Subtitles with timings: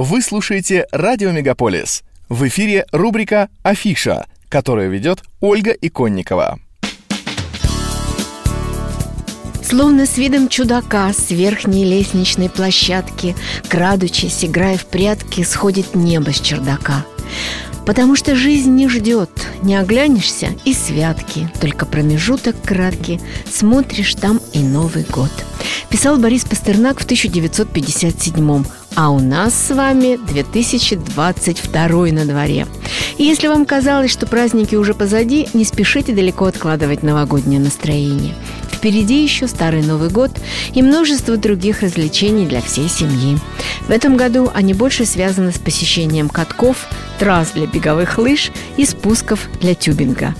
[0.00, 2.04] Вы слушаете «Радио Мегаполис».
[2.28, 6.60] В эфире рубрика «Афиша», которую ведет Ольга Иконникова.
[9.60, 13.34] Словно с видом чудака с верхней лестничной площадки,
[13.68, 17.04] крадучись, играя в прятки, сходит небо с чердака.
[17.88, 19.30] Потому что жизнь не ждет,
[19.62, 23.18] не оглянешься и святки, только промежуток краткий,
[23.50, 25.30] смотришь там и Новый год.
[25.88, 28.64] Писал Борис Пастернак в 1957
[28.94, 32.66] а у нас с вами 2022 на дворе.
[33.16, 38.34] И если вам казалось, что праздники уже позади, не спешите далеко откладывать новогоднее настроение.
[38.78, 40.30] Впереди еще Старый Новый год
[40.72, 43.36] и множество других развлечений для всей семьи.
[43.88, 46.86] В этом году они больше связаны с посещением катков,
[47.18, 50.36] трасс для беговых лыж и спусков для тюбинга.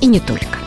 [0.00, 0.58] И не только.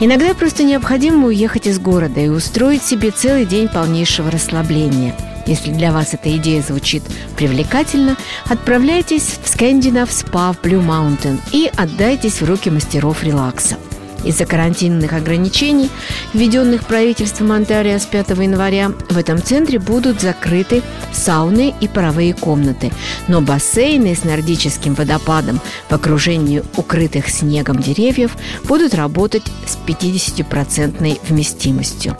[0.00, 5.90] Иногда просто необходимо уехать из города и устроить себе целый день полнейшего расслабления– если для
[5.90, 7.02] вас эта идея звучит
[7.36, 8.16] привлекательно,
[8.48, 13.76] отправляйтесь в Scandinav Spa в Blue Mountain и отдайтесь в руки мастеров релакса–
[14.24, 15.90] из-за карантинных ограничений,
[16.32, 22.92] введенных правительством Онтарио с 5 января, в этом центре будут закрыты сауны и паровые комнаты,
[23.28, 32.16] но бассейны с нордическим водопадом в окружении укрытых снегом деревьев будут работать с 50% вместимостью.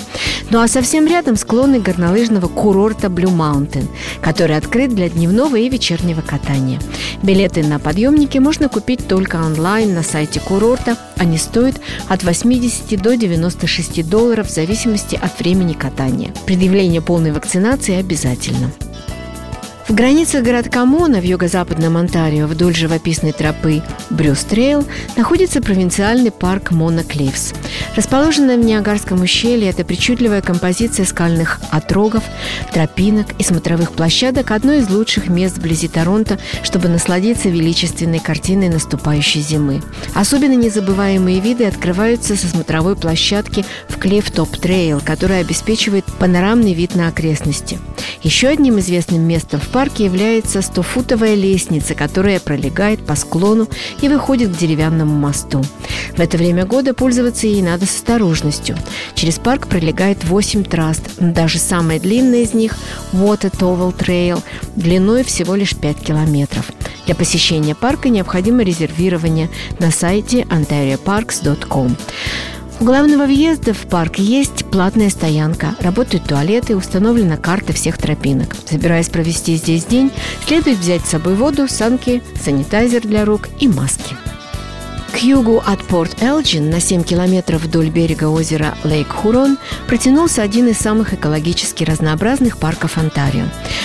[0.51, 3.89] Ну а совсем рядом склоны горнолыжного курорта Blue Mountain,
[4.21, 6.81] который открыт для дневного и вечернего катания.
[7.23, 10.97] Билеты на подъемники можно купить только онлайн на сайте курорта.
[11.23, 16.35] Они стоят от 80 до 96 долларов в зависимости от времени катания.
[16.47, 18.73] Предъявление полной вакцинации обязательно.
[19.89, 26.71] В границах городка Мона в юго-западном Онтарио вдоль живописной тропы Брюс Трейл находится провинциальный парк
[26.71, 27.53] Мона Клифс.
[27.97, 32.23] Расположенная в Ниагарском ущелье, это причудливая композиция скальных отрогов,
[32.73, 39.41] тропинок и смотровых площадок– одно из лучших мест вблизи Торонто, чтобы насладиться величественной картиной наступающей
[39.41, 39.83] зимы.
[40.15, 46.95] Особенно незабываемые виды открываются со смотровой площадки в Клифф Топ Трейл, которая обеспечивает панорамный вид
[46.95, 47.81] на окрестности.
[48.23, 53.69] Еще одним известным местом в парке является 100-футовая лестница, которая пролегает по склону
[54.01, 55.63] и выходит к деревянному мосту.
[56.17, 58.77] В это время года пользоваться ей надо с осторожностью.
[59.15, 62.77] Через парк пролегает 8 трасс, даже самая длинная из них–
[63.13, 64.43] Water Towel Trail,
[64.77, 66.71] длиной всего лишь 5 километров.
[67.07, 71.97] Для посещения парка необходимо резервирование на сайте ontarioparks.com.
[72.83, 78.57] У главного въезда в парк есть платная стоянка, работают туалеты, установлена карта всех тропинок.
[78.69, 80.11] Собираясь провести здесь день,
[80.49, 84.17] следует взять с собой воду, санки, санитайзер для рук и маски.
[85.13, 90.67] К югу от Порт Элджин на 7 километров вдоль берега озера Лейк Хурон протянулся один
[90.67, 93.45] из самых экологически разнообразных парков Онтарио.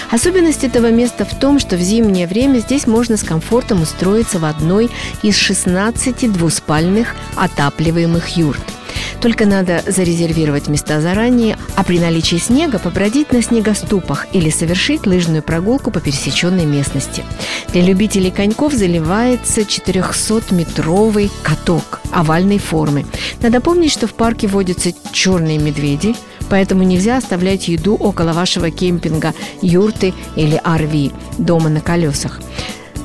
[0.10, 4.46] Особенность этого места в том, что в зимнее время здесь можно с комфортом устроиться в
[4.46, 4.90] одной
[5.22, 8.64] из 16 двуспальных отапливаемых юрт–
[9.22, 15.44] только надо зарезервировать места заранее, а при наличии снега побродить на снегоступах или совершить лыжную
[15.44, 17.24] прогулку по пересеченной местности.
[17.72, 23.06] Для любителей коньков заливается 400-метровый каток овальной формы.
[23.42, 26.16] Надо помнить, что в парке водятся черные медведи,
[26.50, 32.40] поэтому нельзя оставлять еду около вашего кемпинга, юрты или RV, дома на колесах.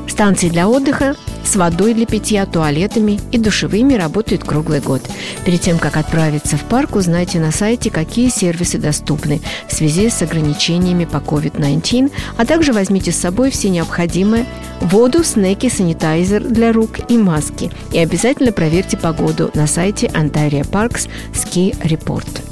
[0.09, 5.03] Станции для отдыха с водой для питья, туалетами и душевыми работают круглый год.
[5.45, 10.23] Перед тем, как отправиться в парк, узнайте на сайте, какие сервисы доступны в связи с
[10.23, 14.47] ограничениями по COVID-19, а также возьмите с собой все необходимое–
[14.81, 17.71] воду, снеки, санитайзер для рук и маски.
[17.93, 22.52] И обязательно проверьте погоду на сайте Ontario Parks Ski Report.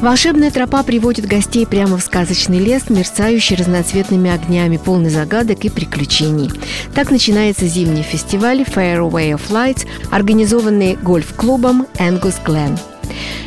[0.00, 6.50] Волшебная тропа приводит гостей прямо в сказочный лес, мерцающий разноцветными огнями, полный загадок и приключений.
[6.94, 12.78] Так начинается зимний фестиваль Fairway of Lights, организованный гольф-клубом Angus Glen.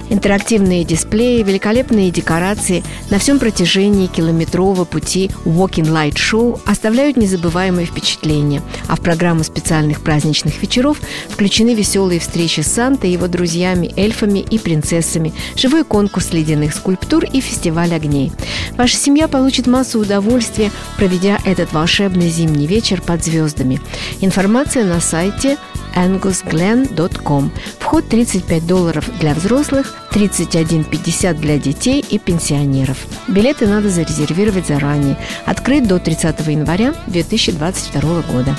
[0.09, 8.61] Интерактивные дисплеи, великолепные декорации на всем протяжении километрового пути Walking Light Show оставляют незабываемые впечатления,
[8.87, 14.57] а в программу специальных праздничных вечеров включены веселые встречи с Сантой, его друзьями, эльфами и
[14.57, 18.31] принцессами, живой конкурс ледяных скульптур и фестиваль огней.
[18.77, 23.79] Ваша семья получит массу удовольствия, проведя этот волшебный зимний вечер под звездами.
[24.21, 25.57] Информация на сайте
[25.95, 27.51] angusglen.com.
[27.79, 32.97] Вход 35 долларов для взрослых, 31,50 для детей и пенсионеров.
[33.27, 35.17] Билеты надо зарезервировать заранее.
[35.45, 38.55] Открыт до 30 января 2022 года.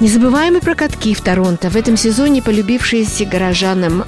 [0.00, 4.04] Незабываемые прокатки в Торонто в этом сезоне полюбившиеся горожанам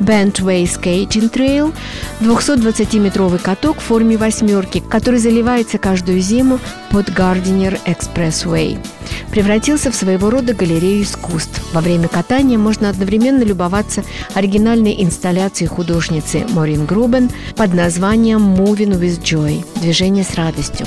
[0.00, 1.74] Bentway Skating Trail,
[2.20, 6.58] 220-метровый каток в форме восьмерки, который заливается каждую зиму
[6.90, 8.78] под Gardiner Expressway
[9.30, 11.62] превратился в своего рода галерею искусств.
[11.72, 14.04] Во время катания можно одновременно любоваться
[14.34, 20.86] оригинальной инсталляцией художницы Морин Грубен под названием «Moving with Joy»– «Движение с радостью».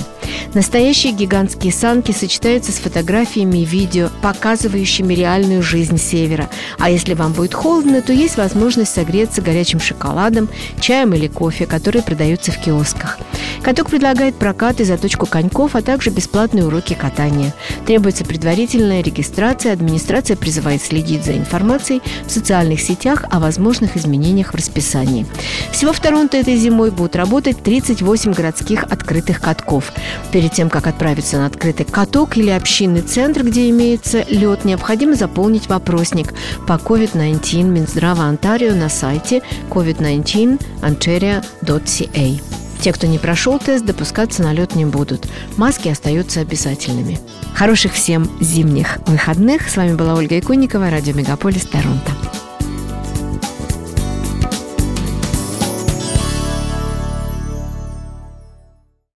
[0.54, 6.50] Настоящие гигантские санки сочетаются с фотографиями и видео, показывающими реальную жизнь Севера.
[6.78, 10.48] А если вам будет холодно, то есть возможность согреться горячим шоколадом,
[10.80, 13.18] чаем или кофе, которые продаются в киосках.
[13.64, 17.54] Каток предлагает прокат и заточку коньков, а также бесплатные уроки катания.
[17.86, 24.56] Требуется предварительная регистрация, администрация призывает следить за информацией в социальных сетях о возможных изменениях в
[24.56, 25.28] расписании.
[25.72, 29.94] Всего в Торонто этой зимой будут работать 38 городских открытых катков.
[30.32, 35.68] Перед тем, как отправиться на открытый каток или общинный центр, где имеется лед, необходимо заполнить
[35.68, 36.34] вопросник
[36.68, 42.61] по COVID-19 Минздрава Онтарио на сайте covid19ontario.ca.
[42.82, 45.28] Те, кто не прошел тест, допускаться на лед не будут.
[45.56, 47.20] Маски остаются обязательными.
[47.54, 49.70] Хороших всем зимних выходных.
[49.70, 52.11] С вами была Ольга Иконникова, радио Мегаполис Торонто.